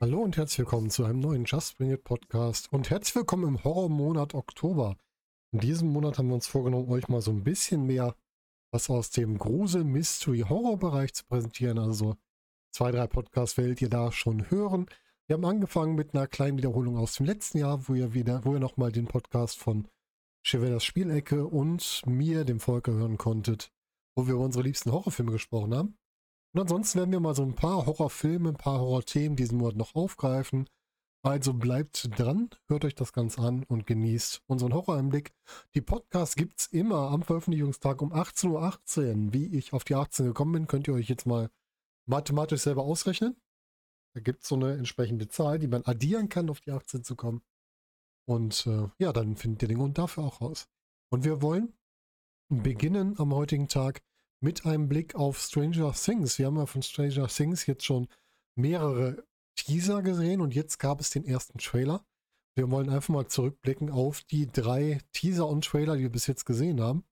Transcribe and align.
Hallo 0.00 0.22
und 0.22 0.38
herzlich 0.38 0.60
willkommen 0.60 0.88
zu 0.88 1.04
einem 1.04 1.20
neuen 1.20 1.44
Just 1.44 1.76
Bring 1.76 1.90
It 1.90 2.04
Podcast 2.04 2.72
und 2.72 2.88
herzlich 2.88 3.14
willkommen 3.14 3.46
im 3.46 3.64
Horrormonat 3.64 4.34
Oktober. 4.34 4.96
In 5.52 5.60
diesem 5.60 5.92
Monat 5.92 6.16
haben 6.16 6.28
wir 6.28 6.36
uns 6.36 6.46
vorgenommen, 6.46 6.88
euch 6.90 7.08
mal 7.08 7.20
so 7.20 7.30
ein 7.30 7.44
bisschen 7.44 7.86
mehr 7.86 8.16
was 8.70 8.88
aus 8.88 9.10
dem 9.10 9.36
Grusel, 9.36 9.84
Mystery, 9.84 10.40
Horror-Bereich 10.48 11.12
zu 11.12 11.26
präsentieren. 11.26 11.78
Also 11.78 12.16
zwei, 12.70 12.92
drei 12.92 13.06
Podcasts 13.08 13.58
werdet 13.58 13.82
ihr 13.82 13.90
da 13.90 14.10
schon 14.10 14.50
hören. 14.50 14.86
Wir 15.30 15.34
haben 15.34 15.44
angefangen 15.44 15.94
mit 15.94 16.12
einer 16.12 16.26
kleinen 16.26 16.58
Wiederholung 16.58 16.98
aus 16.98 17.14
dem 17.14 17.24
letzten 17.24 17.58
Jahr, 17.58 17.86
wo 17.86 17.94
ihr 17.94 18.14
wieder, 18.14 18.44
wo 18.44 18.54
ihr 18.54 18.58
nochmal 18.58 18.90
den 18.90 19.06
Podcast 19.06 19.60
von 19.60 19.86
Chevelas 20.44 20.82
Spielecke 20.82 21.46
und 21.46 22.02
mir, 22.04 22.44
dem 22.44 22.58
Volker, 22.58 22.90
hören 22.90 23.16
konntet, 23.16 23.70
wo 24.16 24.26
wir 24.26 24.34
über 24.34 24.42
unsere 24.42 24.64
liebsten 24.64 24.90
Horrorfilme 24.90 25.30
gesprochen 25.30 25.72
haben. 25.72 25.96
Und 26.52 26.62
ansonsten 26.62 26.98
werden 26.98 27.12
wir 27.12 27.20
mal 27.20 27.36
so 27.36 27.44
ein 27.44 27.54
paar 27.54 27.86
Horrorfilme, 27.86 28.48
ein 28.48 28.56
paar 28.56 28.80
Horrorthemen 28.80 29.36
diesen 29.36 29.58
Monat 29.58 29.76
noch 29.76 29.94
aufgreifen. 29.94 30.68
Also 31.22 31.54
bleibt 31.54 32.10
dran, 32.18 32.50
hört 32.66 32.84
euch 32.84 32.96
das 32.96 33.12
Ganze 33.12 33.40
an 33.40 33.62
und 33.68 33.86
genießt 33.86 34.42
unseren 34.48 34.74
Horroreinblick. 34.74 35.32
Die 35.76 35.80
Podcasts 35.80 36.34
gibt 36.34 36.58
es 36.58 36.66
immer 36.66 37.12
am 37.12 37.22
Veröffentlichungstag 37.22 38.02
um 38.02 38.12
18.18 38.12 38.48
Uhr. 38.48 39.32
Wie 39.32 39.56
ich 39.56 39.74
auf 39.74 39.84
die 39.84 39.94
18 39.94 40.26
gekommen 40.26 40.54
bin, 40.54 40.66
könnt 40.66 40.88
ihr 40.88 40.94
euch 40.94 41.08
jetzt 41.08 41.26
mal 41.26 41.50
mathematisch 42.08 42.62
selber 42.62 42.82
ausrechnen. 42.82 43.36
Da 44.14 44.20
gibt 44.20 44.42
es 44.42 44.48
so 44.48 44.56
eine 44.56 44.72
entsprechende 44.72 45.28
Zahl, 45.28 45.58
die 45.58 45.68
man 45.68 45.82
addieren 45.84 46.28
kann, 46.28 46.50
auf 46.50 46.60
die 46.60 46.72
18 46.72 47.04
zu 47.04 47.16
kommen. 47.16 47.42
Und 48.26 48.66
äh, 48.66 48.88
ja, 48.98 49.12
dann 49.12 49.36
findet 49.36 49.62
ihr 49.62 49.68
den 49.68 49.78
Grund 49.78 49.98
dafür 49.98 50.24
auch 50.24 50.40
raus. 50.40 50.68
Und 51.10 51.24
wir 51.24 51.42
wollen 51.42 51.72
beginnen 52.48 53.18
am 53.18 53.34
heutigen 53.34 53.68
Tag 53.68 54.02
mit 54.40 54.66
einem 54.66 54.88
Blick 54.88 55.14
auf 55.14 55.38
Stranger 55.38 55.92
Things. 55.92 56.38
Wir 56.38 56.46
haben 56.46 56.56
ja 56.56 56.66
von 56.66 56.82
Stranger 56.82 57.28
Things 57.28 57.66
jetzt 57.66 57.84
schon 57.84 58.08
mehrere 58.56 59.24
Teaser 59.56 60.02
gesehen 60.02 60.40
und 60.40 60.54
jetzt 60.54 60.78
gab 60.78 61.00
es 61.00 61.10
den 61.10 61.24
ersten 61.24 61.58
Trailer. 61.58 62.04
Wir 62.56 62.70
wollen 62.70 62.90
einfach 62.90 63.14
mal 63.14 63.28
zurückblicken 63.28 63.90
auf 63.90 64.22
die 64.22 64.50
drei 64.50 65.00
Teaser 65.12 65.46
und 65.46 65.64
Trailer, 65.64 65.96
die 65.96 66.02
wir 66.02 66.10
bis 66.10 66.26
jetzt 66.26 66.44
gesehen 66.44 66.80
haben 66.80 67.04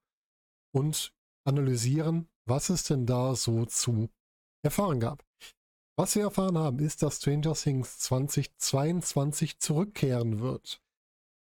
und 0.72 1.14
analysieren, 1.44 2.28
was 2.46 2.70
es 2.70 2.82
denn 2.84 3.06
da 3.06 3.34
so 3.36 3.64
zu 3.66 4.08
erfahren 4.62 5.00
gab. 5.00 5.24
Was 5.98 6.14
wir 6.14 6.22
erfahren 6.22 6.56
haben, 6.56 6.78
ist, 6.78 7.02
dass 7.02 7.16
Stranger 7.16 7.54
Things 7.54 7.98
2022 7.98 9.58
zurückkehren 9.58 10.38
wird. 10.38 10.80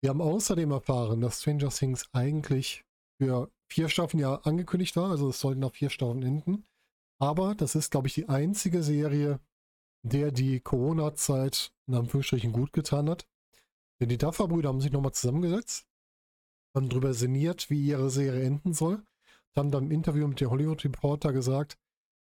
Wir 0.03 0.11
haben 0.11 0.21
außerdem 0.21 0.71
erfahren, 0.71 1.23
dass 1.23 1.41
Stranger 1.41 1.71
Things 1.71 2.11
eigentlich 2.13 2.85
für 3.17 3.51
vier 3.71 3.89
Staffeln 3.89 4.21
ja 4.21 4.35
angekündigt 4.35 4.97
war, 4.97 5.11
also 5.11 5.31
es 5.31 5.41
sollten 5.41 5.61
noch 5.61 5.73
vier 5.73 5.89
Staffeln 5.89 6.23
enden. 6.23 6.67
Aber 7.19 7.55
das 7.55 7.75
ist, 7.75 7.91
glaube 7.91 8.09
ich, 8.09 8.13
die 8.13 8.29
einzige 8.29 8.83
Serie, 8.83 9.41
der 10.03 10.31
die 10.31 10.61
Corona-Zeit 10.61 11.73
in 11.87 11.95
Anführungsstrichen 11.95 12.53
gut 12.53 12.75
getan 12.75 13.09
hat. 13.09 13.27
Denn 13.99 14.11
die 14.11 14.19
Duffer-Brüder 14.19 14.69
haben 14.69 14.83
sich 14.83 14.93
nochmal 14.93 15.13
zusammengesetzt, 15.13 15.87
haben 16.77 16.91
darüber 16.91 17.15
sinniert, 17.15 17.71
wie 17.71 17.87
ihre 17.87 18.11
Serie 18.11 18.45
enden 18.45 18.75
soll. 18.75 19.03
Haben 19.57 19.71
dann 19.71 19.85
im 19.85 19.91
Interview 19.91 20.29
mit 20.29 20.39
dem 20.43 20.51
Hollywood 20.51 20.85
Reporter 20.85 21.33
gesagt, 21.33 21.79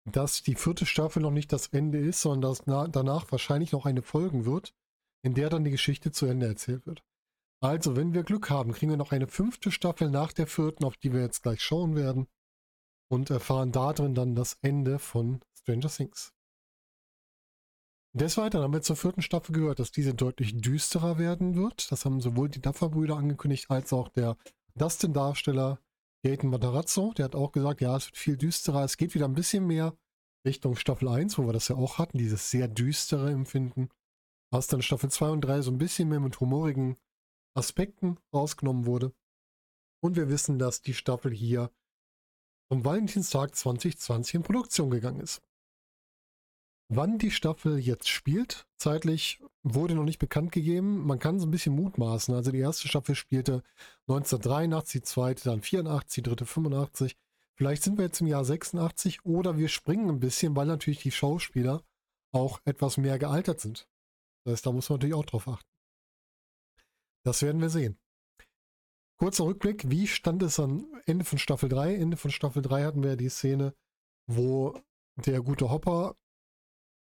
dass 0.05 0.43
die 0.43 0.55
vierte 0.55 0.87
Staffel 0.87 1.23
noch 1.23 1.31
nicht 1.31 1.53
das 1.53 1.69
Ende 1.69 1.99
ist, 1.99 2.23
sondern 2.23 2.51
dass 2.51 2.65
danach 2.93 3.31
wahrscheinlich 3.31 3.73
noch 3.73 3.87
eine 3.87 4.03
folgen 4.03 4.45
wird, 4.45 4.75
in 5.23 5.35
der 5.35 5.49
dann 5.51 5.65
die 5.65 5.71
Geschichte 5.71 6.11
zu 6.11 6.27
Ende 6.27 6.47
erzählt 6.47 6.87
wird. 6.87 7.05
Also, 7.61 7.95
wenn 7.95 8.13
wir 8.13 8.25
Glück 8.25 8.51
haben, 8.51 8.73
kriegen 8.73 8.91
wir 8.91 8.97
noch 8.97 9.13
eine 9.13 9.29
fünfte 9.29 9.71
Staffel 9.71 10.11
nach 10.11 10.33
der 10.33 10.49
vierten, 10.49 10.85
auf 10.85 10.97
die 10.97 11.13
wir 11.13 11.21
jetzt 11.21 11.45
gleich 11.45 11.63
schauen 11.63 11.95
werden. 11.95 12.27
Und 13.09 13.31
erfahren 13.31 13.73
darin 13.73 14.15
dann 14.15 14.35
das 14.35 14.59
Ende 14.63 14.99
von 14.99 15.41
Stranger 15.55 15.89
Things. 15.89 16.33
Des 18.15 18.37
Weiteren 18.37 18.65
haben 18.65 18.73
wir 18.73 18.83
zur 18.83 18.97
vierten 18.97 19.23
Staffel 19.23 19.55
gehört, 19.55 19.79
dass 19.79 19.93
diese 19.93 20.15
deutlich 20.15 20.61
düsterer 20.61 21.19
werden 21.19 21.55
wird. 21.55 21.93
Das 21.93 22.05
haben 22.05 22.21
sowohl 22.21 22.49
die 22.49 22.61
Duffer-Brüder 22.61 23.17
angekündigt, 23.17 23.71
als 23.71 23.93
auch 23.93 24.09
der 24.09 24.37
Dustin-Darsteller 24.75 25.79
Gaten 26.25 26.49
Matarazzo. 26.49 27.13
Der 27.15 27.27
hat 27.27 27.35
auch 27.35 27.53
gesagt, 27.53 27.81
ja, 27.81 27.97
es 27.97 28.07
wird 28.07 28.17
viel 28.17 28.37
düsterer. 28.37 28.85
Es 28.85 28.97
geht 28.97 29.15
wieder 29.15 29.27
ein 29.27 29.35
bisschen 29.35 29.67
mehr 29.67 29.97
Richtung 30.47 30.77
Staffel 30.77 31.09
1, 31.09 31.39
wo 31.39 31.47
wir 31.47 31.53
das 31.53 31.69
ja 31.69 31.77
auch 31.77 31.99
hatten, 31.99 32.19
dieses 32.19 32.51
sehr 32.51 32.69
düstere 32.69 33.31
Empfinden. 33.31 33.89
Was 34.51 34.67
dann 34.67 34.83
Staffel 34.83 35.11
2 35.11 35.31
und 35.31 35.41
3 35.41 35.63
so 35.63 35.71
ein 35.71 35.79
bisschen 35.79 36.09
mehr 36.09 36.21
mit 36.21 36.39
humorigen 36.41 36.97
Aspekten 37.55 38.19
rausgenommen 38.35 38.87
wurde. 38.87 39.13
Und 40.03 40.17
wir 40.17 40.29
wissen, 40.29 40.59
dass 40.59 40.83
die 40.83 40.95
Staffel 40.95 41.33
hier 41.33 41.71
am 42.71 42.85
Valentinstag 42.85 43.55
2020 43.55 44.35
in 44.37 44.43
Produktion 44.43 44.91
gegangen 44.91 45.21
ist. 45.21 45.43
Wann 46.95 47.17
die 47.17 47.31
Staffel 47.31 47.79
jetzt 47.79 48.11
spielt, 48.11 48.67
zeitlich 48.77 49.43
wurde 49.63 49.95
noch 49.95 50.05
nicht 50.05 50.19
bekannt 50.19 50.53
gegeben. 50.53 51.07
Man 51.07 51.19
kann 51.19 51.41
so 51.41 51.47
ein 51.47 51.51
bisschen 51.51 51.75
mutmaßen. 51.75 52.35
Also 52.35 52.51
die 52.51 52.59
erste 52.59 52.87
Staffel 52.87 53.15
spielte 53.15 53.63
1983, 54.09 55.01
die 55.01 55.07
zweite 55.07 55.45
dann 55.45 55.63
84, 55.63 56.17
die 56.17 56.29
dritte 56.29 56.45
85. 56.45 57.17
Vielleicht 57.55 57.83
sind 57.83 57.97
wir 57.97 58.05
jetzt 58.05 58.21
im 58.21 58.27
Jahr 58.27 58.45
86 58.45 59.25
oder 59.25 59.57
wir 59.57 59.69
springen 59.69 60.11
ein 60.11 60.21
bisschen, 60.21 60.55
weil 60.55 60.67
natürlich 60.67 61.01
die 61.01 61.13
Schauspieler 61.13 61.83
auch 62.31 62.61
etwas 62.67 62.99
mehr 62.99 63.19
gealtert 63.19 63.61
sind. 63.61 63.89
Das 64.45 64.53
heißt, 64.53 64.67
da 64.67 64.73
muss 64.73 64.91
man 64.91 64.97
natürlich 64.97 65.15
auch 65.15 65.25
drauf 65.25 65.49
achten. 65.49 65.71
Das 67.25 67.41
werden 67.41 67.63
wir 67.63 67.71
sehen. 67.71 67.99
Kurzer 69.17 69.45
Rückblick, 69.45 69.89
wie 69.91 70.07
stand 70.07 70.43
es 70.43 70.61
am 70.61 70.85
Ende 71.07 71.25
von 71.25 71.39
Staffel 71.39 71.71
3? 71.71 71.95
Ende 71.95 72.19
von 72.19 72.31
Staffel 72.31 72.61
3 72.61 72.85
hatten 72.85 73.03
wir 73.03 73.17
die 73.17 73.31
Szene, 73.31 73.75
wo 74.27 74.79
der 75.17 75.41
gute 75.41 75.71
Hopper 75.71 76.17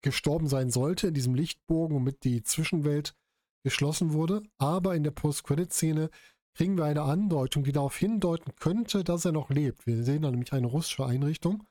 gestorben 0.06 0.47
sein 0.47 0.71
sollte 0.71 1.09
in 1.09 1.15
diesem 1.15 1.34
Lichtbogen, 1.34 1.97
womit 1.97 2.22
die 2.22 2.44
Zwischenwelt 2.44 3.17
geschlossen 3.65 4.12
wurde. 4.12 4.44
Aber 4.56 4.94
in 4.94 5.03
der 5.03 5.11
Post-Credit-Szene 5.11 6.11
kriegen 6.55 6.77
wir 6.77 6.84
eine 6.84 7.03
Andeutung, 7.03 7.65
die 7.65 7.72
darauf 7.72 7.97
hindeuten 7.97 8.55
könnte, 8.55 9.03
dass 9.03 9.25
er 9.25 9.33
noch 9.33 9.50
lebt. 9.50 9.84
Wir 9.84 10.05
sehen 10.05 10.22
da 10.22 10.31
nämlich 10.31 10.53
eine 10.53 10.69
russische 10.69 11.05
Einrichtung 11.05 11.67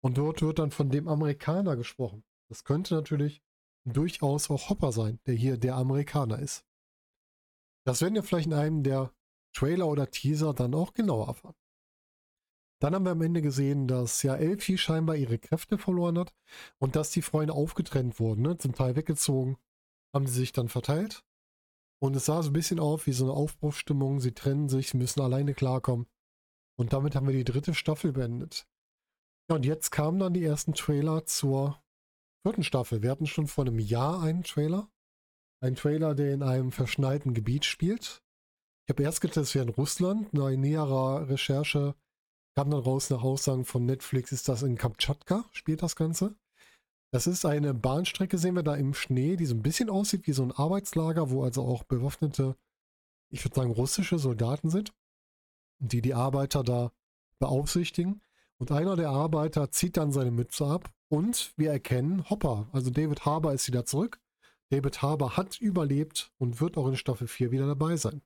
und 0.00 0.16
dort 0.16 0.42
wird 0.42 0.60
dann 0.60 0.70
von 0.70 0.90
dem 0.90 1.08
Amerikaner 1.08 1.74
gesprochen. 1.74 2.22
Das 2.48 2.62
könnte 2.62 2.94
natürlich 2.94 3.42
durchaus 3.84 4.48
auch 4.48 4.70
Hopper 4.70 4.92
sein, 4.92 5.18
der 5.26 5.34
hier 5.34 5.56
der 5.56 5.74
Amerikaner 5.74 6.38
ist. 6.38 6.64
Das 7.84 8.00
werden 8.00 8.14
wir 8.14 8.22
vielleicht 8.22 8.46
in 8.46 8.54
einem 8.54 8.84
der 8.84 9.12
Trailer 9.52 9.88
oder 9.88 10.08
Teaser 10.08 10.54
dann 10.54 10.72
auch 10.72 10.94
genauer 10.94 11.26
erfahren. 11.26 11.56
Dann 12.82 12.96
haben 12.96 13.04
wir 13.04 13.12
am 13.12 13.22
Ende 13.22 13.42
gesehen, 13.42 13.86
dass 13.86 14.24
ja 14.24 14.34
Elfie 14.34 14.76
scheinbar 14.76 15.14
ihre 15.14 15.38
Kräfte 15.38 15.78
verloren 15.78 16.18
hat 16.18 16.34
und 16.80 16.96
dass 16.96 17.12
die 17.12 17.22
Freunde 17.22 17.52
aufgetrennt 17.52 18.18
wurden, 18.18 18.42
ne? 18.42 18.58
zum 18.58 18.74
Teil 18.74 18.96
weggezogen, 18.96 19.56
haben 20.12 20.26
sie 20.26 20.40
sich 20.40 20.50
dann 20.50 20.68
verteilt. 20.68 21.24
Und 22.00 22.16
es 22.16 22.24
sah 22.24 22.42
so 22.42 22.50
ein 22.50 22.54
bisschen 22.54 22.80
auf 22.80 23.06
wie 23.06 23.12
so 23.12 23.26
eine 23.26 23.34
Aufbruchsstimmung. 23.34 24.18
Sie 24.18 24.32
trennen 24.32 24.68
sich, 24.68 24.88
sie 24.88 24.96
müssen 24.96 25.20
alleine 25.20 25.54
klarkommen. 25.54 26.06
Und 26.76 26.92
damit 26.92 27.14
haben 27.14 27.28
wir 27.28 27.34
die 27.34 27.44
dritte 27.44 27.72
Staffel 27.72 28.10
beendet. 28.10 28.66
Ja, 29.48 29.54
und 29.54 29.64
jetzt 29.64 29.92
kamen 29.92 30.18
dann 30.18 30.34
die 30.34 30.42
ersten 30.42 30.74
Trailer 30.74 31.24
zur 31.24 31.80
vierten 32.44 32.64
Staffel. 32.64 33.00
Wir 33.00 33.12
hatten 33.12 33.26
schon 33.26 33.46
vor 33.46 33.64
einem 33.64 33.78
Jahr 33.78 34.20
einen 34.24 34.42
Trailer. 34.42 34.90
Ein 35.60 35.76
Trailer, 35.76 36.16
der 36.16 36.34
in 36.34 36.42
einem 36.42 36.72
verschneiten 36.72 37.32
Gebiet 37.32 37.64
spielt. 37.64 38.24
Ich 38.88 38.92
habe 38.92 39.04
erst 39.04 39.20
gedacht, 39.20 39.36
es 39.36 39.54
wäre 39.54 39.66
in 39.66 39.70
Russland. 39.72 40.34
Nach 40.34 40.50
näherer 40.50 41.28
Recherche 41.28 41.94
kam 42.54 42.70
dann 42.70 42.80
raus 42.80 43.10
nach 43.10 43.22
Aussagen 43.22 43.64
von 43.64 43.84
Netflix, 43.86 44.32
ist 44.32 44.48
das 44.48 44.62
in 44.62 44.76
Kamtschatka, 44.76 45.44
spielt 45.52 45.82
das 45.82 45.96
Ganze. 45.96 46.34
Das 47.10 47.26
ist 47.26 47.44
eine 47.44 47.74
Bahnstrecke, 47.74 48.38
sehen 48.38 48.54
wir 48.54 48.62
da 48.62 48.74
im 48.74 48.94
Schnee, 48.94 49.36
die 49.36 49.46
so 49.46 49.54
ein 49.54 49.62
bisschen 49.62 49.90
aussieht 49.90 50.26
wie 50.26 50.32
so 50.32 50.42
ein 50.42 50.52
Arbeitslager, 50.52 51.30
wo 51.30 51.44
also 51.44 51.62
auch 51.62 51.84
bewaffnete, 51.84 52.56
ich 53.30 53.44
würde 53.44 53.54
sagen 53.54 53.70
russische 53.70 54.18
Soldaten 54.18 54.70
sind, 54.70 54.94
die 55.78 56.00
die 56.00 56.14
Arbeiter 56.14 56.62
da 56.62 56.92
beaufsichtigen. 57.38 58.22
Und 58.58 58.70
einer 58.70 58.96
der 58.96 59.10
Arbeiter 59.10 59.70
zieht 59.70 59.96
dann 59.96 60.12
seine 60.12 60.30
Mütze 60.30 60.66
ab 60.66 60.90
und 61.08 61.52
wir 61.56 61.70
erkennen 61.70 62.30
Hopper. 62.30 62.68
Also 62.72 62.90
David 62.90 63.26
Harbour 63.26 63.52
ist 63.52 63.66
wieder 63.66 63.84
zurück. 63.84 64.20
David 64.70 65.02
Harbour 65.02 65.36
hat 65.36 65.60
überlebt 65.60 66.32
und 66.38 66.60
wird 66.60 66.78
auch 66.78 66.86
in 66.86 66.96
Staffel 66.96 67.26
4 67.26 67.50
wieder 67.50 67.66
dabei 67.66 67.96
sein. 67.96 68.22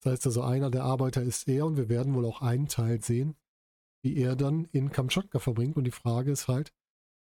Das 0.00 0.12
heißt 0.12 0.26
also, 0.26 0.42
einer 0.42 0.70
der 0.70 0.84
Arbeiter 0.84 1.22
ist 1.22 1.48
er 1.48 1.66
und 1.66 1.76
wir 1.76 1.88
werden 1.88 2.14
wohl 2.14 2.24
auch 2.24 2.40
einen 2.40 2.68
Teil 2.68 3.02
sehen, 3.02 3.36
wie 4.02 4.16
er 4.16 4.36
dann 4.36 4.66
in 4.66 4.90
Kamtschatka 4.90 5.38
verbringt. 5.38 5.76
Und 5.76 5.84
die 5.84 5.90
Frage 5.90 6.30
ist 6.30 6.48
halt, 6.48 6.72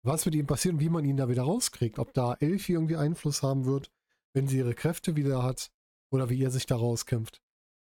was 0.02 0.24
wird 0.24 0.34
ihm 0.34 0.46
passieren 0.46 0.80
wie 0.80 0.88
man 0.88 1.04
ihn 1.04 1.16
da 1.16 1.28
wieder 1.28 1.42
rauskriegt. 1.42 1.98
Ob 1.98 2.14
da 2.14 2.34
Elfie 2.34 2.72
irgendwie 2.72 2.96
Einfluss 2.96 3.42
haben 3.42 3.64
wird, 3.64 3.90
wenn 4.32 4.46
sie 4.46 4.58
ihre 4.58 4.74
Kräfte 4.74 5.16
wieder 5.16 5.42
hat 5.42 5.72
oder 6.10 6.30
wie 6.30 6.42
er 6.42 6.50
sich 6.50 6.66
da 6.66 6.76
rauskämpft. 6.76 7.42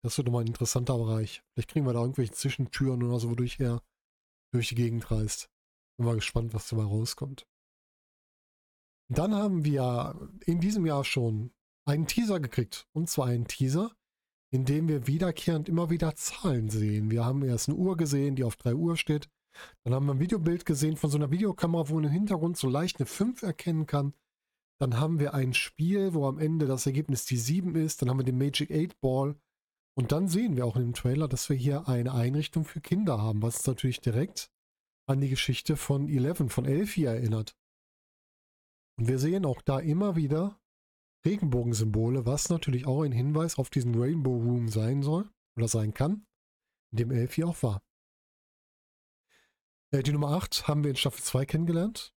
Das 0.03 0.17
wird 0.17 0.27
nochmal 0.27 0.43
ein 0.43 0.47
interessanter 0.47 0.97
Bereich. 0.97 1.43
Vielleicht 1.53 1.69
kriegen 1.69 1.85
wir 1.85 1.93
da 1.93 2.01
irgendwelche 2.01 2.33
Zwischentüren 2.33 3.03
oder 3.03 3.19
so, 3.19 3.29
wodurch 3.29 3.59
er 3.59 3.83
durch 4.51 4.69
die 4.69 4.75
Gegend 4.75 5.09
reist. 5.11 5.49
Bin 5.97 6.07
mal 6.07 6.15
gespannt, 6.15 6.53
was 6.53 6.67
dabei 6.67 6.83
rauskommt. 6.83 7.47
Dann 9.09 9.35
haben 9.35 9.63
wir 9.63 10.29
in 10.45 10.59
diesem 10.59 10.85
Jahr 10.85 11.03
schon 11.03 11.53
einen 11.85 12.07
Teaser 12.07 12.39
gekriegt. 12.39 12.87
Und 12.93 13.09
zwar 13.09 13.27
einen 13.27 13.47
Teaser, 13.47 13.95
in 14.51 14.65
dem 14.65 14.87
wir 14.87 15.07
wiederkehrend 15.07 15.69
immer 15.69 15.89
wieder 15.89 16.15
Zahlen 16.15 16.69
sehen. 16.69 17.09
Wir 17.09 17.25
haben 17.25 17.43
erst 17.43 17.69
eine 17.69 17.77
Uhr 17.77 17.95
gesehen, 17.97 18.35
die 18.35 18.43
auf 18.43 18.57
3 18.57 18.75
Uhr 18.75 18.97
steht. 18.97 19.29
Dann 19.83 19.93
haben 19.93 20.05
wir 20.05 20.13
ein 20.13 20.19
Videobild 20.19 20.65
gesehen 20.65 20.97
von 20.97 21.09
so 21.09 21.17
einer 21.17 21.31
Videokamera, 21.31 21.89
wo 21.89 21.95
man 21.95 22.05
im 22.05 22.11
Hintergrund 22.11 22.57
so 22.57 22.69
leicht 22.69 22.99
eine 22.99 23.05
5 23.05 23.43
erkennen 23.43 23.85
kann. 23.85 24.13
Dann 24.79 24.99
haben 24.99 25.19
wir 25.19 25.33
ein 25.33 25.53
Spiel, 25.53 26.13
wo 26.13 26.25
am 26.27 26.39
Ende 26.39 26.65
das 26.65 26.85
Ergebnis 26.85 27.25
die 27.25 27.37
7 27.37 27.75
ist. 27.75 28.01
Dann 28.01 28.09
haben 28.09 28.19
wir 28.19 28.25
den 28.25 28.37
Magic 28.37 28.71
8 28.71 28.99
Ball. 28.99 29.35
Und 29.97 30.11
dann 30.11 30.27
sehen 30.27 30.55
wir 30.55 30.65
auch 30.65 30.75
in 30.75 30.83
dem 30.83 30.93
Trailer, 30.93 31.27
dass 31.27 31.49
wir 31.49 31.55
hier 31.55 31.87
eine 31.87 32.13
Einrichtung 32.13 32.65
für 32.65 32.81
Kinder 32.81 33.21
haben, 33.21 33.41
was 33.41 33.65
natürlich 33.65 34.01
direkt 34.01 34.51
an 35.07 35.21
die 35.21 35.29
Geschichte 35.29 35.75
von 35.75 36.07
11, 36.07 36.51
von 36.51 36.65
Elfie 36.65 37.05
erinnert. 37.05 37.55
Und 38.97 39.07
wir 39.07 39.19
sehen 39.19 39.45
auch 39.45 39.61
da 39.61 39.79
immer 39.79 40.15
wieder 40.15 40.60
Regenbogensymbole, 41.25 42.25
was 42.25 42.49
natürlich 42.49 42.87
auch 42.87 43.03
ein 43.03 43.11
Hinweis 43.11 43.57
auf 43.57 43.69
diesen 43.69 43.95
Rainbow 43.95 44.35
Room 44.35 44.69
sein 44.69 45.03
soll 45.03 45.29
oder 45.55 45.67
sein 45.67 45.93
kann, 45.93 46.25
in 46.91 46.97
dem 46.97 47.11
Elfie 47.11 47.43
auch 47.43 47.61
war. 47.61 47.83
Äh, 49.91 50.03
die 50.03 50.11
Nummer 50.11 50.29
8 50.29 50.67
haben 50.67 50.83
wir 50.83 50.89
in 50.89 50.97
Staffel 50.97 51.23
2 51.23 51.45
kennengelernt. 51.45 52.15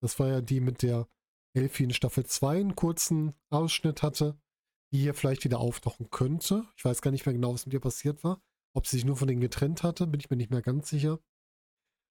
Das 0.00 0.18
war 0.18 0.28
ja 0.28 0.40
die, 0.40 0.60
mit 0.60 0.82
der 0.82 1.08
Elfie 1.54 1.84
in 1.84 1.92
Staffel 1.92 2.24
2 2.24 2.60
einen 2.60 2.76
kurzen 2.76 3.34
Ausschnitt 3.50 4.02
hatte, 4.02 4.40
die 4.92 5.00
hier 5.00 5.14
vielleicht 5.14 5.44
wieder 5.44 5.58
auftauchen 5.58 6.10
könnte. 6.10 6.66
Ich 6.76 6.84
weiß 6.84 7.02
gar 7.02 7.10
nicht 7.10 7.26
mehr 7.26 7.34
genau, 7.34 7.52
was 7.52 7.66
mit 7.66 7.74
ihr 7.74 7.80
passiert 7.80 8.24
war. 8.24 8.40
Ob 8.74 8.86
sie 8.86 8.96
sich 8.96 9.04
nur 9.04 9.16
von 9.16 9.28
denen 9.28 9.40
getrennt 9.40 9.82
hatte, 9.82 10.06
bin 10.06 10.20
ich 10.20 10.30
mir 10.30 10.36
nicht 10.36 10.50
mehr 10.50 10.62
ganz 10.62 10.88
sicher. 10.88 11.18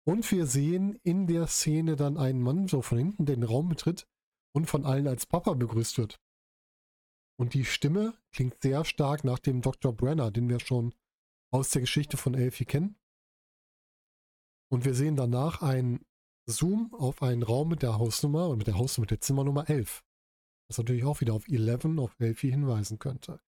Und 0.04 0.30
wir 0.30 0.46
sehen 0.46 0.98
in 1.02 1.26
der 1.26 1.46
Szene 1.46 1.96
dann 1.96 2.16
einen 2.16 2.40
Mann 2.40 2.68
so 2.68 2.82
von 2.82 2.98
hinten, 2.98 3.26
der 3.26 3.36
den 3.36 3.44
Raum 3.44 3.68
betritt 3.68 4.08
und 4.52 4.66
von 4.66 4.84
allen 4.84 5.08
als 5.08 5.26
Papa 5.26 5.54
begrüßt 5.54 5.98
wird. 5.98 6.20
Und 7.38 7.54
die 7.54 7.64
Stimme 7.64 8.14
klingt 8.30 8.62
sehr 8.62 8.84
stark 8.84 9.24
nach 9.24 9.38
dem 9.38 9.62
Dr. 9.62 9.92
Brenner, 9.92 10.30
den 10.30 10.48
wir 10.48 10.60
schon 10.60 10.94
aus 11.50 11.70
der 11.70 11.80
Geschichte 11.80 12.16
von 12.16 12.34
Elfie 12.34 12.64
kennen. 12.64 12.96
Und 14.70 14.84
wir 14.84 14.94
sehen 14.94 15.16
danach 15.16 15.60
einen 15.62 16.04
Zoom 16.46 16.94
auf 16.94 17.22
einen 17.22 17.42
Raum 17.42 17.68
mit 17.68 17.82
der 17.82 17.98
Hausnummer 17.98 18.48
und 18.48 18.58
mit 18.58 18.66
der 18.66 18.78
Hausnummer, 18.78 19.04
mit 19.04 19.10
der 19.10 19.20
Zimmernummer 19.20 19.68
11. 19.68 20.02
Was 20.68 20.78
natürlich 20.78 21.04
auch 21.04 21.20
wieder 21.20 21.34
auf 21.34 21.48
11, 21.48 21.98
auf 21.98 22.14
Elfie 22.18 22.50
hinweisen 22.50 22.98
könnte. 22.98 23.40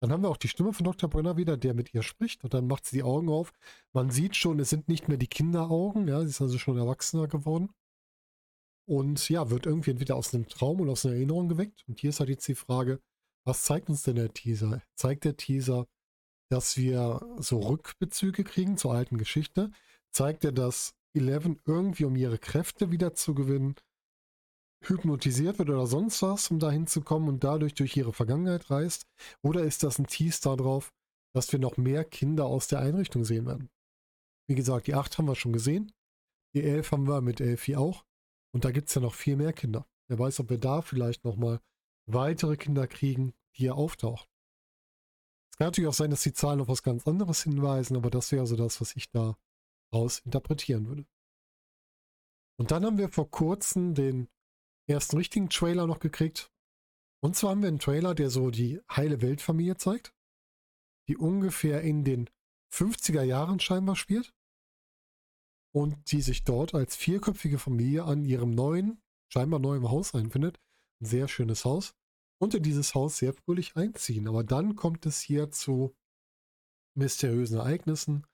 Dann 0.00 0.12
haben 0.12 0.22
wir 0.22 0.28
auch 0.28 0.36
die 0.36 0.48
Stimme 0.48 0.72
von 0.72 0.84
Dr. 0.84 1.10
Brenner 1.10 1.36
wieder, 1.36 1.56
der 1.56 1.74
mit 1.74 1.92
ihr 1.92 2.02
spricht 2.02 2.44
und 2.44 2.54
dann 2.54 2.68
macht 2.68 2.86
sie 2.86 2.96
die 2.96 3.02
Augen 3.02 3.28
auf. 3.28 3.52
Man 3.92 4.10
sieht 4.10 4.36
schon, 4.36 4.60
es 4.60 4.70
sind 4.70 4.88
nicht 4.88 5.08
mehr 5.08 5.16
die 5.16 5.26
Kinderaugen, 5.26 6.06
ja, 6.06 6.20
sie 6.20 6.28
ist 6.28 6.40
also 6.40 6.58
schon 6.58 6.78
erwachsener 6.78 7.26
geworden. 7.26 7.70
Und 8.88 9.28
ja, 9.28 9.50
wird 9.50 9.66
irgendwie 9.66 9.90
entweder 9.90 10.16
aus 10.16 10.32
einem 10.32 10.48
Traum 10.48 10.80
oder 10.80 10.92
aus 10.92 11.04
einer 11.04 11.14
Erinnerung 11.14 11.48
geweckt. 11.48 11.84
Und 11.88 12.00
hier 12.00 12.10
ist 12.10 12.20
halt 12.20 12.30
jetzt 12.30 12.48
die 12.48 12.54
Frage, 12.54 13.00
was 13.46 13.64
zeigt 13.64 13.90
uns 13.90 14.02
denn 14.02 14.16
der 14.16 14.32
Teaser? 14.32 14.82
Zeigt 14.96 15.24
der 15.24 15.36
Teaser, 15.36 15.86
dass 16.50 16.78
wir 16.78 17.20
so 17.38 17.60
Rückbezüge 17.60 18.44
kriegen 18.44 18.78
zur 18.78 18.94
alten 18.94 19.18
Geschichte? 19.18 19.70
Zeigt 20.10 20.44
er, 20.44 20.52
dass 20.52 20.94
Eleven 21.14 21.60
irgendwie, 21.66 22.06
um 22.06 22.16
ihre 22.16 22.38
Kräfte 22.38 22.90
wieder 22.90 23.14
zu 23.14 23.34
gewinnen, 23.34 23.74
hypnotisiert 24.84 25.58
wird 25.58 25.68
oder 25.68 25.86
sonst 25.86 26.22
was, 26.22 26.50
um 26.50 26.58
dahin 26.58 26.86
zu 26.86 27.02
kommen 27.02 27.28
und 27.28 27.44
dadurch 27.44 27.74
durch 27.74 27.94
ihre 27.94 28.14
Vergangenheit 28.14 28.70
reist? 28.70 29.06
Oder 29.42 29.64
ist 29.64 29.82
das 29.82 29.98
ein 29.98 30.06
Teaser 30.06 30.56
darauf, 30.56 30.94
dass 31.34 31.52
wir 31.52 31.58
noch 31.58 31.76
mehr 31.76 32.04
Kinder 32.04 32.46
aus 32.46 32.68
der 32.68 32.80
Einrichtung 32.80 33.24
sehen 33.24 33.44
werden? 33.44 33.68
Wie 34.48 34.54
gesagt, 34.54 34.86
die 34.86 34.94
8 34.94 35.18
haben 35.18 35.26
wir 35.26 35.34
schon 35.34 35.52
gesehen. 35.52 35.92
Die 36.54 36.62
11 36.62 36.92
haben 36.92 37.06
wir 37.06 37.20
mit 37.20 37.42
Elfie 37.42 37.76
auch. 37.76 38.07
Und 38.52 38.64
da 38.64 38.70
gibt 38.70 38.88
es 38.88 38.94
ja 38.94 39.00
noch 39.00 39.14
viel 39.14 39.36
mehr 39.36 39.52
Kinder. 39.52 39.86
Wer 40.08 40.18
weiß, 40.18 40.40
ob 40.40 40.50
wir 40.50 40.58
da 40.58 40.82
vielleicht 40.82 41.24
nochmal 41.24 41.60
weitere 42.06 42.56
Kinder 42.56 42.86
kriegen, 42.86 43.34
die 43.54 43.62
hier 43.62 43.74
auftauchen. 43.74 44.26
Es 45.52 45.58
kann 45.58 45.68
natürlich 45.68 45.88
auch 45.88 45.94
sein, 45.94 46.10
dass 46.10 46.22
die 46.22 46.32
Zahlen 46.32 46.60
auf 46.60 46.68
was 46.68 46.82
ganz 46.82 47.06
anderes 47.06 47.42
hinweisen, 47.42 47.96
aber 47.96 48.10
das 48.10 48.32
wäre 48.32 48.46
so 48.46 48.56
das, 48.56 48.80
was 48.80 48.96
ich 48.96 49.10
da 49.10 49.36
raus 49.92 50.20
interpretieren 50.20 50.86
würde. 50.86 51.06
Und 52.58 52.70
dann 52.70 52.84
haben 52.84 52.98
wir 52.98 53.08
vor 53.08 53.30
kurzem 53.30 53.94
den 53.94 54.28
ersten 54.88 55.16
richtigen 55.16 55.50
Trailer 55.50 55.86
noch 55.86 56.00
gekriegt. 56.00 56.50
Und 57.20 57.36
zwar 57.36 57.50
haben 57.50 57.62
wir 57.62 57.68
einen 57.68 57.78
Trailer, 57.78 58.14
der 58.14 58.30
so 58.30 58.50
die 58.50 58.80
heile 58.90 59.20
Weltfamilie 59.20 59.76
zeigt, 59.76 60.14
die 61.08 61.16
ungefähr 61.16 61.82
in 61.82 62.04
den 62.04 62.30
50er 62.72 63.22
Jahren 63.22 63.60
scheinbar 63.60 63.96
spielt 63.96 64.34
und 65.72 66.12
die 66.12 66.22
sich 66.22 66.44
dort 66.44 66.74
als 66.74 66.96
vierköpfige 66.96 67.58
Familie 67.58 68.04
an 68.04 68.24
ihrem 68.24 68.50
neuen, 68.50 69.00
scheinbar 69.32 69.60
neuen 69.60 69.88
Haus 69.88 70.14
einfindet. 70.14 70.58
Ein 71.00 71.06
sehr 71.06 71.28
schönes 71.28 71.64
Haus. 71.64 71.94
Und 72.40 72.54
in 72.54 72.62
dieses 72.62 72.94
Haus 72.94 73.18
sehr 73.18 73.34
fröhlich 73.34 73.76
einziehen. 73.76 74.28
Aber 74.28 74.44
dann 74.44 74.76
kommt 74.76 75.06
es 75.06 75.20
hier 75.20 75.50
zu 75.50 75.94
mysteriösen 76.94 77.58
Ereignissen. 77.58 78.26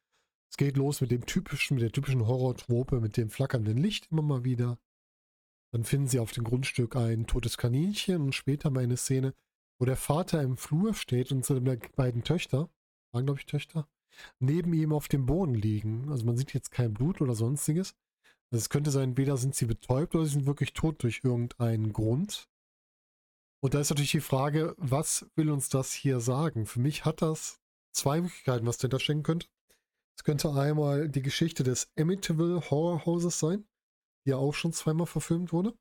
Es 0.51 0.57
geht 0.57 0.77
los 0.77 1.01
mit 1.01 1.11
dem 1.11 1.27
typischen, 1.27 1.75
mit 1.75 1.83
der 1.83 1.93
typischen 1.93 2.27
Horror-Trope, 2.27 3.01
mit 3.01 3.17
dem 3.17 3.31
flackernden 3.31 3.77
Licht 3.77 4.11
immer 4.11 4.23
mal 4.23 4.45
wieder. 4.45 4.79
Dann 5.73 5.85
finden 5.85 6.07
sie 6.07 6.21
auf 6.21 6.33
dem 6.33 6.45
Grundstück 6.45 6.95
ein 6.97 7.27
totes 7.27 7.57
Kaninchen 7.57 8.23
und 8.23 8.35
später 8.35 8.71
mal 8.71 8.85
eine 8.85 8.97
Szene, 8.97 9.35
wo 9.81 9.85
der 9.85 9.97
Vater 9.97 10.41
im 10.43 10.57
Flur 10.57 10.95
steht 10.95 11.33
und 11.33 11.45
seine 11.45 11.77
beiden 11.97 12.23
Töchter, 12.23 12.71
waren 13.13 13.27
glaube 13.27 13.41
ich 13.41 13.47
Töchter, 13.47 13.89
neben 14.39 14.73
ihm 14.73 14.93
auf 14.93 15.09
dem 15.09 15.27
Boden 15.27 15.55
liegen. 15.55 16.11
Also 16.11 16.25
man 16.25 16.37
sieht 16.37 16.55
jetzt 16.55 16.71
kein 16.71 16.95
Blut 16.95 17.21
oder 17.21 17.35
sonstiges. 17.35 17.95
Es 18.51 18.69
könnte 18.69 18.91
sein, 18.91 19.11
entweder 19.11 19.37
sind 19.37 19.55
sie 19.55 19.67
betäubt 19.67 20.15
oder 20.15 20.25
sie 20.25 20.33
sind 20.33 20.47
wirklich 20.47 20.75
tot 20.75 21.03
durch 21.03 21.23
irgendeinen 21.25 21.93
Grund. 21.93 22.49
Und 23.61 23.75
da 23.75 23.81
ist 23.81 23.91
natürlich 23.91 24.13
die 24.13 24.21
Frage, 24.21 24.75
was 24.79 25.27
will 25.35 25.51
uns 25.51 25.69
das 25.69 25.93
hier 25.93 26.21
sagen? 26.21 26.67
Für 26.67 26.81
mich 26.81 27.05
hat 27.05 27.23
das 27.23 27.61
zwei 27.93 28.21
Möglichkeiten, 28.21 28.67
was 28.67 28.79
dahinter 28.79 29.01
stecken 29.01 29.23
könnte. 29.23 29.49
Es 30.17 30.23
könnte 30.23 30.53
einmal 30.53 31.09
die 31.09 31.23
Geschichte 31.23 31.65
des 31.65 31.91
Amityville 31.99 32.71
Horror 32.71 33.05
Houses 33.07 33.39
sein 33.39 33.65
die 34.25 34.31
ja 34.31 34.37
auch 34.37 34.55
schon 34.55 34.73
zweimal 34.73 35.07
verfilmt 35.07 35.53
wurde. 35.53 35.75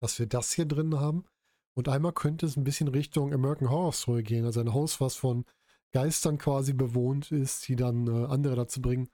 Dass 0.00 0.18
wir 0.18 0.26
das 0.26 0.52
hier 0.52 0.66
drin 0.66 0.98
haben. 0.98 1.24
Und 1.74 1.88
einmal 1.88 2.12
könnte 2.12 2.46
es 2.46 2.56
ein 2.56 2.64
bisschen 2.64 2.88
Richtung 2.88 3.32
American 3.32 3.70
Horror 3.70 3.92
Story 3.92 4.22
gehen. 4.22 4.44
Also 4.44 4.60
ein 4.60 4.72
Haus, 4.72 5.00
was 5.00 5.14
von 5.16 5.44
Geistern 5.92 6.38
quasi 6.38 6.72
bewohnt 6.72 7.32
ist, 7.32 7.68
die 7.68 7.76
dann 7.76 8.06
äh, 8.06 8.26
andere 8.26 8.56
dazu 8.56 8.80
bringen, 8.80 9.08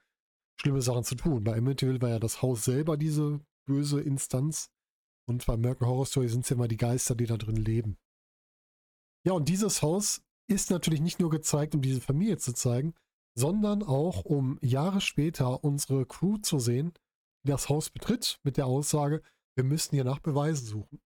schlimme 0.59 0.81
Sachen 0.81 1.03
zu 1.03 1.15
tun. 1.15 1.43
Bei 1.43 1.57
Amityville 1.57 2.01
war 2.01 2.09
ja 2.09 2.19
das 2.19 2.41
Haus 2.41 2.65
selber 2.65 2.97
diese 2.97 3.39
böse 3.65 4.01
Instanz. 4.01 4.69
Und 5.25 5.45
bei 5.45 5.53
American 5.53 5.87
Horror 5.87 6.05
Story 6.05 6.27
sind 6.27 6.41
es 6.41 6.49
ja 6.49 6.55
immer 6.55 6.67
die 6.67 6.77
Geister, 6.77 7.15
die 7.15 7.25
da 7.25 7.37
drin 7.37 7.55
leben. 7.55 7.97
Ja, 9.25 9.33
und 9.33 9.47
dieses 9.47 9.81
Haus 9.81 10.21
ist 10.47 10.69
natürlich 10.69 10.99
nicht 10.99 11.19
nur 11.19 11.29
gezeigt, 11.29 11.75
um 11.75 11.81
diese 11.81 12.01
Familie 12.01 12.37
zu 12.37 12.53
zeigen, 12.53 12.93
sondern 13.35 13.81
auch 13.83 14.25
um 14.25 14.59
Jahre 14.61 14.99
später 15.01 15.63
unsere 15.63 16.05
Crew 16.05 16.37
zu 16.37 16.59
sehen, 16.59 16.93
das 17.45 17.69
Haus 17.69 17.89
betritt 17.89 18.39
mit 18.43 18.57
der 18.57 18.65
Aussage, 18.65 19.21
wir 19.55 19.63
müssen 19.63 19.95
hier 19.95 20.03
nach 20.03 20.19
Beweisen 20.19 20.65
suchen. 20.65 20.99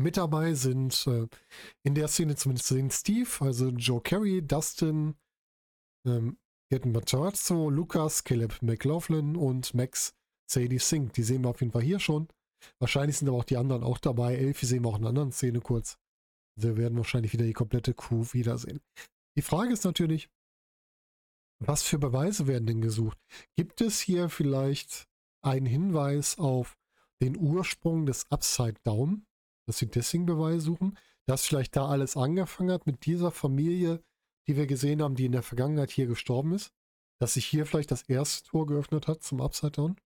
Mit 0.00 0.16
dabei 0.16 0.54
sind 0.54 1.06
äh, 1.08 1.26
in 1.82 1.94
der 1.94 2.08
Szene 2.08 2.34
zumindest 2.34 2.68
sind 2.68 2.90
Steve, 2.90 3.28
also 3.40 3.68
Joe 3.68 4.00
Carey, 4.00 4.40
Dustin, 4.40 5.14
ähm, 6.06 6.38
Gaten 6.70 6.92
Matarazzo, 6.92 7.68
Lucas, 7.68 8.24
Caleb 8.24 8.62
McLaughlin 8.62 9.36
und 9.36 9.74
Max 9.74 10.14
Sadie 10.50 10.78
Sink. 10.78 11.12
Die 11.12 11.22
sehen 11.22 11.42
wir 11.42 11.50
auf 11.50 11.60
jeden 11.60 11.72
Fall 11.72 11.82
hier 11.82 12.00
schon. 12.00 12.28
Wahrscheinlich 12.78 13.18
sind 13.18 13.28
aber 13.28 13.36
auch 13.36 13.44
die 13.44 13.58
anderen 13.58 13.82
auch 13.82 13.98
dabei. 13.98 14.36
Elfie 14.36 14.64
sehen 14.64 14.84
wir 14.84 14.88
auch 14.88 14.96
in 14.96 15.02
einer 15.02 15.10
anderen 15.10 15.32
Szene 15.32 15.60
kurz. 15.60 15.98
Wir 16.56 16.78
werden 16.78 16.96
wahrscheinlich 16.96 17.34
wieder 17.34 17.44
die 17.44 17.52
komplette 17.52 17.92
Crew 17.92 18.24
wiedersehen. 18.32 18.80
Die 19.36 19.42
Frage 19.42 19.72
ist 19.72 19.84
natürlich, 19.84 20.30
was 21.58 21.82
für 21.82 21.98
Beweise 21.98 22.46
werden 22.46 22.66
denn 22.66 22.80
gesucht? 22.80 23.18
Gibt 23.54 23.82
es 23.82 24.00
hier 24.00 24.30
vielleicht 24.30 25.08
einen 25.42 25.66
Hinweis 25.66 26.38
auf 26.38 26.78
den 27.20 27.36
Ursprung 27.36 28.06
des 28.06 28.30
Upside 28.30 28.80
Down, 28.82 29.26
dass 29.70 29.78
sie 29.78 29.86
deswegen 29.86 30.26
Beweise 30.26 30.62
suchen, 30.62 30.98
dass 31.28 31.46
vielleicht 31.46 31.76
da 31.76 31.86
alles 31.86 32.16
angefangen 32.16 32.72
hat 32.72 32.86
mit 32.86 33.06
dieser 33.06 33.30
Familie, 33.30 34.02
die 34.48 34.56
wir 34.56 34.66
gesehen 34.66 35.00
haben, 35.00 35.14
die 35.14 35.26
in 35.26 35.32
der 35.32 35.44
Vergangenheit 35.44 35.92
hier 35.92 36.08
gestorben 36.08 36.54
ist, 36.54 36.72
dass 37.20 37.34
sich 37.34 37.46
hier 37.46 37.66
vielleicht 37.66 37.92
das 37.92 38.02
erste 38.02 38.48
Tor 38.48 38.66
geöffnet 38.66 39.06
hat 39.06 39.22
zum 39.22 39.40
Upside 39.40 39.70
Down? 39.70 39.96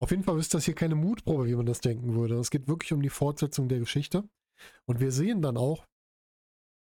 Auf 0.00 0.12
jeden 0.12 0.22
Fall 0.22 0.38
ist 0.38 0.54
das 0.54 0.66
hier 0.66 0.76
keine 0.76 0.94
Mutprobe, 0.94 1.48
wie 1.48 1.56
man 1.56 1.66
das 1.66 1.80
denken 1.80 2.14
würde. 2.14 2.38
Es 2.38 2.50
geht 2.50 2.68
wirklich 2.68 2.92
um 2.92 3.02
die 3.02 3.08
Fortsetzung 3.08 3.68
der 3.68 3.80
Geschichte. 3.80 4.22
Und 4.86 5.00
wir 5.00 5.10
sehen 5.10 5.42
dann 5.42 5.56
auch 5.56 5.84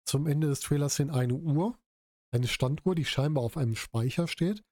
zum 0.06 0.28
Ende 0.28 0.48
des 0.48 0.60
Trailers 0.60 0.98
hin 0.98 1.10
eine 1.10 1.34
Uhr, 1.34 1.76
eine 2.32 2.48
Standuhr, 2.48 2.94
die 2.94 3.06
scheinbar 3.06 3.44
auf 3.44 3.58
einem 3.58 3.76
Speicher 3.76 4.28
steht. 4.28 4.64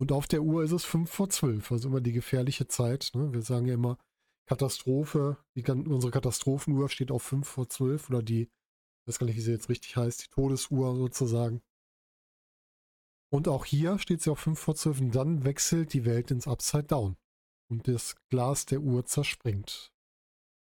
Und 0.00 0.12
auf 0.12 0.28
der 0.28 0.42
Uhr 0.42 0.62
ist 0.62 0.70
es 0.70 0.84
5 0.84 1.10
vor 1.10 1.30
12, 1.30 1.72
also 1.72 1.88
immer 1.88 2.00
die 2.00 2.12
gefährliche 2.12 2.68
Zeit. 2.68 3.10
Ne? 3.12 3.32
Wir 3.32 3.42
sagen 3.42 3.66
ja 3.66 3.74
immer 3.74 3.98
Katastrophe, 4.46 5.38
die, 5.54 5.64
unsere 5.70 6.10
Katastrophenuhr 6.10 6.88
steht 6.88 7.10
auf 7.10 7.22
5 7.22 7.46
vor 7.46 7.68
12 7.68 8.10
oder 8.10 8.22
die, 8.22 8.42
ich 8.42 9.06
weiß 9.06 9.18
gar 9.18 9.26
nicht, 9.26 9.36
wie 9.36 9.40
sie 9.40 9.52
jetzt 9.52 9.68
richtig 9.68 9.96
heißt, 9.96 10.24
die 10.24 10.28
Todesuhr 10.28 10.96
sozusagen. 10.96 11.62
Und 13.32 13.48
auch 13.48 13.64
hier 13.64 13.98
steht 13.98 14.20
sie 14.20 14.30
auf 14.30 14.40
5 14.40 14.58
vor 14.58 14.74
12 14.74 15.00
und 15.00 15.14
dann 15.14 15.44
wechselt 15.44 15.94
die 15.94 16.04
Welt 16.04 16.30
ins 16.30 16.46
Upside 16.46 16.84
Down. 16.84 17.16
und 17.70 17.88
das 17.88 18.16
Glas 18.28 18.66
der 18.66 18.80
Uhr 18.80 19.06
zerspringt. 19.06 19.92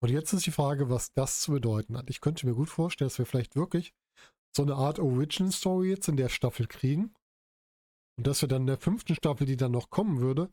Und 0.02 0.10
jetzt 0.10 0.34
ist 0.34 0.46
die 0.46 0.52
Frage, 0.52 0.90
was 0.90 1.14
das 1.14 1.42
zu 1.42 1.52
bedeuten 1.52 1.98
hat. 1.98 2.10
Ich 2.10 2.20
könnte 2.20 2.46
mir 2.46 2.56
gut 2.56 2.70
vorstellen, 2.70 3.08
dass 3.08 3.20
wir 3.20 3.26
vielleicht 3.26 3.56
wirklich 3.56 3.94
so 4.56 4.64
eine 4.64 4.76
Art 4.76 5.00
Origin 5.00 5.52
Story 5.52 5.90
jetzt 5.90 6.08
in 6.08 6.18
der 6.18 6.30
Staffel 6.30 6.68
kriegen. 6.68 7.14
Und 8.18 8.28
dass 8.28 8.42
wir 8.42 8.50
dann 8.50 8.64
in 8.64 8.68
der 8.68 8.78
fünften 8.78 9.16
Staffel, 9.16 9.46
die 9.46 9.56
dann 9.56 9.72
noch 9.72 9.90
kommen 9.90 10.20
würde, 10.20 10.52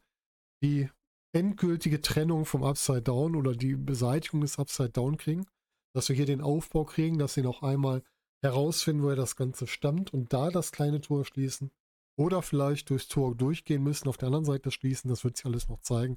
die 0.63 0.89
endgültige 1.37 2.01
Trennung 2.01 2.47
vom 2.47 2.65
Upside 2.65 3.03
Down 3.03 3.37
oder 3.37 3.55
die 3.55 3.77
Beseitigung 3.77 4.41
des 4.41 4.59
Upside 4.59 4.91
Down 4.91 5.19
kriegen. 5.19 5.47
Dass 5.95 6.09
wir 6.09 6.17
hier 6.17 6.27
den 6.27 6.41
Aufbau 6.41 6.85
kriegen, 6.85 7.19
dass 7.19 7.35
sie 7.35 7.43
noch 7.43 7.63
einmal 7.63 8.03
herausfinden, 8.43 9.03
woher 9.03 9.17
das 9.17 9.37
Ganze 9.37 9.67
stammt 9.67 10.13
und 10.13 10.33
da 10.33 10.51
das 10.51 10.73
kleine 10.73 11.01
Tor 11.01 11.25
schließen. 11.25 11.71
Oder 12.19 12.41
vielleicht 12.41 12.89
durchs 12.89 13.09
Tor 13.09 13.35
durchgehen 13.35 13.83
müssen, 13.83 14.09
auf 14.09 14.17
der 14.17 14.29
anderen 14.29 14.47
Seite 14.47 14.71
schließen. 14.71 15.11
Das 15.11 15.25
wird 15.25 15.37
sich 15.37 15.47
alles 15.47 15.69
noch 15.69 15.81
zeigen. 15.81 16.17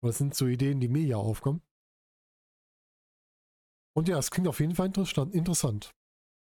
Aber 0.00 0.08
das 0.08 0.18
sind 0.18 0.34
so 0.34 0.46
Ideen, 0.46 0.80
die 0.80 0.88
mir 0.88 1.04
ja 1.04 1.16
aufkommen. 1.16 1.62
Und 3.94 4.08
ja, 4.08 4.18
es 4.18 4.30
klingt 4.30 4.48
auf 4.48 4.60
jeden 4.60 4.74
Fall 4.74 4.86
interessant. 4.86 5.94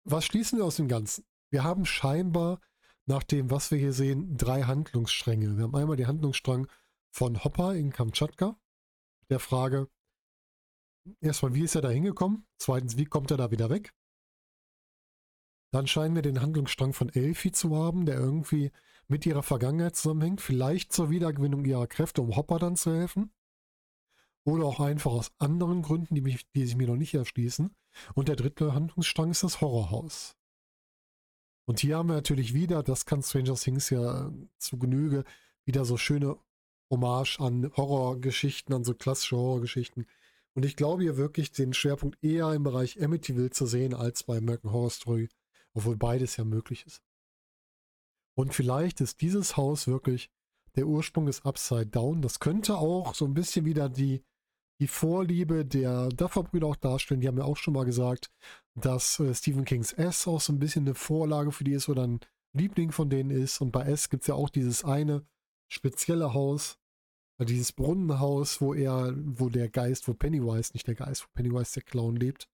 Was 0.03 0.25
schließen 0.25 0.57
wir 0.57 0.65
aus 0.65 0.77
dem 0.77 0.87
Ganzen? 0.87 1.25
Wir 1.51 1.63
haben 1.63 1.85
scheinbar, 1.85 2.61
nach 3.05 3.23
dem, 3.23 3.49
was 3.49 3.71
wir 3.71 3.77
hier 3.77 3.93
sehen, 3.93 4.37
drei 4.37 4.63
Handlungsstränge. 4.63 5.57
Wir 5.57 5.63
haben 5.63 5.75
einmal 5.75 5.97
den 5.97 6.07
Handlungsstrang 6.07 6.67
von 7.11 7.43
Hopper 7.43 7.75
in 7.75 7.91
Kamtschatka. 7.91 8.59
Der 9.29 9.39
Frage, 9.39 9.89
erstmal, 11.21 11.53
wie 11.53 11.63
ist 11.63 11.75
er 11.75 11.81
da 11.81 11.89
hingekommen? 11.89 12.47
Zweitens, 12.57 12.97
wie 12.97 13.05
kommt 13.05 13.31
er 13.31 13.37
da 13.37 13.51
wieder 13.51 13.69
weg? 13.69 13.93
Dann 15.71 15.87
scheinen 15.87 16.15
wir 16.15 16.23
den 16.23 16.41
Handlungsstrang 16.41 16.93
von 16.93 17.09
Elfie 17.09 17.51
zu 17.51 17.75
haben, 17.75 18.05
der 18.05 18.15
irgendwie 18.15 18.71
mit 19.07 19.25
ihrer 19.25 19.43
Vergangenheit 19.43 19.95
zusammenhängt. 19.95 20.41
Vielleicht 20.41 20.91
zur 20.93 21.09
Wiedergewinnung 21.09 21.65
ihrer 21.65 21.87
Kräfte, 21.87 22.21
um 22.21 22.35
Hopper 22.35 22.59
dann 22.59 22.75
zu 22.75 22.91
helfen. 22.91 23.31
Oder 24.45 24.65
auch 24.65 24.79
einfach 24.79 25.11
aus 25.11 25.31
anderen 25.37 25.81
Gründen, 25.81 26.15
die, 26.15 26.21
mich, 26.21 26.49
die 26.51 26.65
sich 26.65 26.75
mir 26.75 26.87
noch 26.87 26.95
nicht 26.95 27.13
erschließen. 27.13 27.75
Und 28.15 28.27
der 28.29 28.35
dritte 28.35 28.73
Handlungsstrang 28.73 29.31
ist 29.31 29.43
das 29.43 29.61
Horrorhaus. 29.61 30.35
Und 31.65 31.81
hier 31.81 31.97
haben 31.97 32.09
wir 32.09 32.15
natürlich 32.15 32.55
wieder, 32.55 32.81
das 32.81 33.05
kann 33.05 33.21
Stranger 33.21 33.53
Things 33.53 33.91
ja 33.91 34.31
zu 34.57 34.79
Genüge, 34.79 35.23
wieder 35.65 35.85
so 35.85 35.97
schöne 35.97 36.39
Hommage 36.89 37.39
an 37.39 37.71
Horrorgeschichten, 37.75 38.73
an 38.73 38.83
so 38.83 38.93
klassische 38.93 39.37
Horrorgeschichten. 39.37 40.05
Und 40.53 40.65
ich 40.65 40.75
glaube 40.75 41.03
hier 41.03 41.17
wirklich 41.17 41.51
den 41.51 41.73
Schwerpunkt 41.73 42.23
eher 42.23 42.53
im 42.53 42.63
Bereich 42.63 43.01
Amityville 43.01 43.51
zu 43.51 43.65
sehen 43.65 43.93
als 43.93 44.23
bei 44.23 44.37
American 44.37 44.71
Horror 44.71 44.89
Story, 44.89 45.29
obwohl 45.73 45.95
beides 45.95 46.37
ja 46.37 46.43
möglich 46.43 46.85
ist. 46.85 47.01
Und 48.35 48.53
vielleicht 48.53 49.01
ist 49.01 49.21
dieses 49.21 49.57
Haus 49.57 49.87
wirklich 49.87 50.29
der 50.75 50.87
Ursprung 50.87 51.25
des 51.25 51.45
Upside 51.45 51.87
Down. 51.87 52.21
Das 52.21 52.39
könnte 52.39 52.77
auch 52.77 53.13
so 53.13 53.25
ein 53.25 53.33
bisschen 53.33 53.65
wieder 53.65 53.89
die 53.89 54.23
die 54.79 54.87
Vorliebe 54.87 55.65
der 55.65 56.09
Duffer-Brüder 56.09 56.67
auch 56.67 56.75
darstellen. 56.75 57.21
Die 57.21 57.27
haben 57.27 57.37
ja 57.37 57.43
auch 57.43 57.57
schon 57.57 57.73
mal 57.73 57.85
gesagt, 57.85 58.31
dass 58.75 59.19
äh, 59.19 59.33
Stephen 59.33 59.65
Kings 59.65 59.91
S 59.91 60.27
auch 60.27 60.39
so 60.39 60.53
ein 60.53 60.59
bisschen 60.59 60.85
eine 60.85 60.95
Vorlage 60.95 61.51
für 61.51 61.63
die 61.63 61.73
ist 61.73 61.89
oder 61.89 62.07
ein 62.07 62.19
Liebling 62.53 62.91
von 62.91 63.09
denen 63.09 63.29
ist. 63.29 63.61
Und 63.61 63.71
bei 63.71 63.83
S 63.83 64.09
gibt 64.09 64.23
es 64.23 64.27
ja 64.27 64.35
auch 64.35 64.49
dieses 64.49 64.83
eine 64.85 65.25
spezielle 65.69 66.33
Haus, 66.33 66.77
äh, 67.39 67.45
dieses 67.45 67.71
Brunnenhaus, 67.71 68.61
wo 68.61 68.73
er, 68.73 69.13
wo 69.15 69.49
der 69.49 69.69
Geist, 69.69 70.07
wo 70.07 70.13
Pennywise, 70.13 70.71
nicht 70.73 70.87
der 70.87 70.95
Geist, 70.95 71.23
wo 71.23 71.27
Pennywise 71.33 71.73
der 71.75 71.83
Clown 71.83 72.15
lebt. 72.15 72.49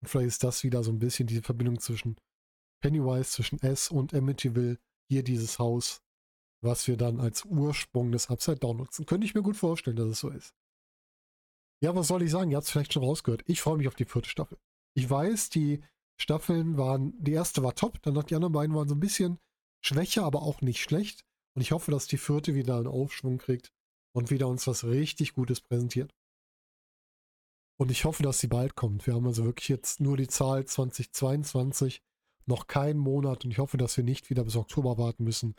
Und 0.00 0.08
vielleicht 0.08 0.28
ist 0.28 0.44
das 0.44 0.62
wieder 0.64 0.82
so 0.82 0.90
ein 0.92 0.98
bisschen 0.98 1.26
diese 1.26 1.42
Verbindung 1.42 1.78
zwischen 1.80 2.16
Pennywise, 2.80 3.30
zwischen 3.30 3.60
S 3.60 3.90
und 3.90 4.14
Amityville. 4.14 4.78
Hier 5.08 5.24
dieses 5.24 5.58
Haus, 5.58 6.02
was 6.62 6.86
wir 6.86 6.96
dann 6.96 7.20
als 7.20 7.44
Ursprung 7.44 8.12
des 8.12 8.30
Upside 8.30 8.58
Down 8.58 8.76
nutzen. 8.76 9.06
Könnte 9.06 9.26
ich 9.26 9.34
mir 9.34 9.42
gut 9.42 9.56
vorstellen, 9.56 9.96
dass 9.96 10.08
es 10.08 10.20
so 10.20 10.30
ist. 10.30 10.54
Ja, 11.82 11.94
was 11.96 12.08
soll 12.08 12.22
ich 12.22 12.30
sagen? 12.30 12.50
Ihr 12.50 12.56
habt 12.56 12.66
es 12.66 12.70
vielleicht 12.70 12.92
schon 12.92 13.02
rausgehört. 13.02 13.42
Ich 13.46 13.60
freue 13.60 13.78
mich 13.78 13.88
auf 13.88 13.94
die 13.94 14.04
vierte 14.04 14.28
Staffel. 14.28 14.58
Ich 14.94 15.08
weiß, 15.08 15.50
die 15.50 15.82
Staffeln 16.20 16.76
waren, 16.76 17.14
die 17.22 17.32
erste 17.32 17.62
war 17.62 17.74
top, 17.74 18.00
dann 18.02 18.14
die 18.26 18.34
anderen 18.34 18.52
beiden 18.52 18.76
waren 18.76 18.88
so 18.88 18.94
ein 18.94 19.00
bisschen 19.00 19.38
schwächer, 19.82 20.24
aber 20.24 20.42
auch 20.42 20.60
nicht 20.60 20.80
schlecht. 20.80 21.24
Und 21.54 21.62
ich 21.62 21.72
hoffe, 21.72 21.90
dass 21.90 22.06
die 22.06 22.18
vierte 22.18 22.54
wieder 22.54 22.76
einen 22.76 22.86
Aufschwung 22.86 23.38
kriegt 23.38 23.72
und 24.14 24.30
wieder 24.30 24.48
uns 24.48 24.66
was 24.66 24.84
richtig 24.84 25.34
Gutes 25.34 25.60
präsentiert. 25.60 26.14
Und 27.78 27.90
ich 27.90 28.04
hoffe, 28.04 28.22
dass 28.22 28.38
sie 28.38 28.46
bald 28.46 28.74
kommt. 28.74 29.06
Wir 29.06 29.14
haben 29.14 29.26
also 29.26 29.44
wirklich 29.44 29.68
jetzt 29.68 30.00
nur 30.00 30.16
die 30.16 30.28
Zahl 30.28 30.66
2022, 30.66 32.02
noch 32.46 32.66
keinen 32.66 32.98
Monat. 32.98 33.44
Und 33.44 33.52
ich 33.52 33.58
hoffe, 33.58 33.78
dass 33.78 33.96
wir 33.96 34.04
nicht 34.04 34.28
wieder 34.28 34.44
bis 34.44 34.56
Oktober 34.56 34.98
warten 34.98 35.24
müssen, 35.24 35.54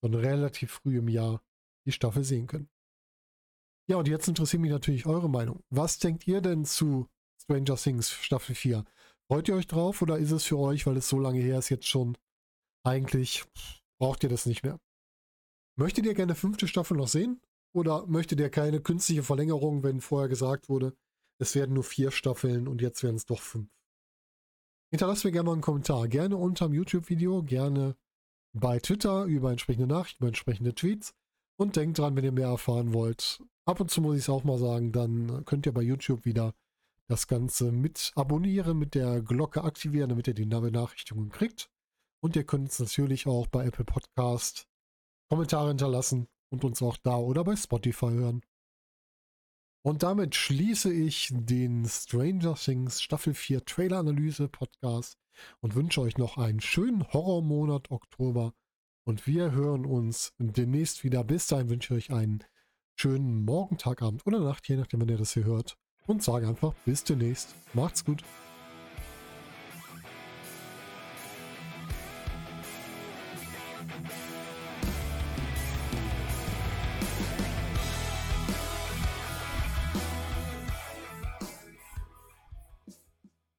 sondern 0.00 0.22
relativ 0.22 0.72
früh 0.72 0.98
im 0.98 1.08
Jahr 1.08 1.42
die 1.86 1.92
Staffel 1.92 2.24
sehen 2.24 2.46
können. 2.46 2.70
Ja, 3.88 3.96
und 3.96 4.08
jetzt 4.08 4.26
interessiert 4.26 4.62
mich 4.62 4.70
natürlich 4.70 5.06
eure 5.06 5.28
Meinung. 5.28 5.62
Was 5.70 5.98
denkt 5.98 6.26
ihr 6.26 6.40
denn 6.40 6.64
zu 6.64 7.08
Stranger 7.42 7.76
Things 7.76 8.10
Staffel 8.10 8.54
4? 8.54 8.84
Freut 9.28 9.48
ihr 9.48 9.54
euch 9.54 9.66
drauf 9.66 10.02
oder 10.02 10.18
ist 10.18 10.30
es 10.30 10.44
für 10.44 10.58
euch, 10.58 10.86
weil 10.86 10.96
es 10.96 11.08
so 11.08 11.20
lange 11.20 11.40
her 11.40 11.58
ist, 11.58 11.68
jetzt 11.68 11.86
schon 11.86 12.16
eigentlich 12.84 13.44
braucht 14.00 14.22
ihr 14.22 14.28
das 14.28 14.46
nicht 14.46 14.62
mehr? 14.62 14.80
Möchtet 15.76 16.06
ihr 16.06 16.14
gerne 16.14 16.34
fünfte 16.34 16.66
Staffel 16.66 16.96
noch 16.96 17.08
sehen? 17.08 17.40
Oder 17.72 18.06
möchtet 18.06 18.40
ihr 18.40 18.48
keine 18.48 18.80
künstliche 18.80 19.22
Verlängerung, 19.22 19.82
wenn 19.82 20.00
vorher 20.00 20.28
gesagt 20.28 20.70
wurde, 20.70 20.96
es 21.38 21.54
werden 21.54 21.74
nur 21.74 21.84
vier 21.84 22.10
Staffeln 22.10 22.66
und 22.66 22.80
jetzt 22.80 23.02
werden 23.02 23.16
es 23.16 23.26
doch 23.26 23.40
fünf? 23.40 23.68
Hinterlasst 24.90 25.24
mir 25.24 25.32
gerne 25.32 25.46
mal 25.46 25.52
einen 25.52 25.60
Kommentar. 25.60 26.08
Gerne 26.08 26.38
unter 26.38 26.68
dem 26.68 26.74
YouTube-Video, 26.74 27.42
gerne 27.42 27.96
bei 28.54 28.78
Twitter 28.78 29.24
über 29.24 29.50
entsprechende 29.50 29.86
Nachrichten, 29.86 30.22
über 30.22 30.28
entsprechende 30.28 30.74
Tweets. 30.74 31.14
Und 31.58 31.76
denkt 31.76 31.98
dran, 31.98 32.16
wenn 32.16 32.24
ihr 32.24 32.32
mehr 32.32 32.48
erfahren 32.48 32.94
wollt, 32.94 33.42
ab 33.66 33.80
und 33.80 33.90
zu 33.90 34.00
muss 34.00 34.16
ich 34.16 34.22
es 34.22 34.28
auch 34.28 34.44
mal 34.44 34.58
sagen, 34.58 34.92
dann 34.92 35.44
könnt 35.44 35.66
ihr 35.66 35.72
bei 35.72 35.82
YouTube 35.82 36.24
wieder 36.24 36.54
das 37.08 37.26
Ganze 37.26 37.72
mit 37.72 38.12
abonnieren, 38.14 38.78
mit 38.78 38.94
der 38.94 39.20
Glocke 39.22 39.64
aktivieren, 39.64 40.08
damit 40.08 40.28
ihr 40.28 40.34
die 40.34 40.44
Benachrichtigungen 40.44 41.30
kriegt. 41.30 41.70
Und 42.20 42.36
ihr 42.36 42.44
könnt 42.44 42.70
es 42.70 42.78
natürlich 42.78 43.26
auch 43.26 43.46
bei 43.46 43.66
Apple 43.66 43.84
Podcast 43.84 44.68
Kommentare 45.28 45.68
hinterlassen 45.68 46.28
und 46.50 46.64
uns 46.64 46.82
auch 46.82 46.96
da 46.96 47.16
oder 47.16 47.44
bei 47.44 47.56
Spotify 47.56 48.10
hören. 48.10 48.42
Und 49.82 50.02
damit 50.02 50.34
schließe 50.34 50.92
ich 50.92 51.28
den 51.32 51.86
Stranger 51.88 52.54
Things 52.54 53.00
Staffel 53.00 53.34
4 53.34 53.64
Trailer 53.64 53.98
Analyse 53.98 54.48
Podcast 54.48 55.18
und 55.60 55.74
wünsche 55.74 56.00
euch 56.00 56.18
noch 56.18 56.38
einen 56.38 56.60
schönen 56.60 57.06
Horrormonat 57.12 57.90
Oktober 57.90 58.52
und 59.04 59.26
wir 59.28 59.52
hören 59.52 59.86
uns 59.86 60.34
demnächst 60.38 61.04
wieder. 61.04 61.22
Bis 61.22 61.46
dahin 61.46 61.70
wünsche 61.70 61.96
ich 61.96 62.10
euch 62.10 62.16
einen 62.16 62.42
schönen 62.96 63.44
Morgen, 63.44 63.78
Tag, 63.78 64.02
Abend 64.02 64.26
oder 64.26 64.40
Nacht, 64.40 64.68
je 64.68 64.76
nachdem, 64.76 65.00
wann 65.00 65.08
ihr 65.08 65.18
das 65.18 65.34
hier 65.34 65.44
hört. 65.44 65.78
Und 66.06 66.22
sage 66.22 66.48
einfach 66.48 66.74
bis 66.84 67.04
demnächst. 67.04 67.54
Macht's 67.74 68.04
gut. 68.04 68.24